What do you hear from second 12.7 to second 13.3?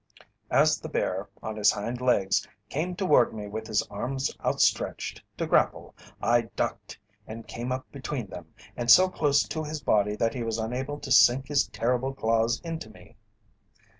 me.